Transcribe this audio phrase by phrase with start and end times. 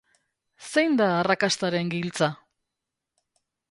[0.75, 2.33] Zein da arrakastaren giltza?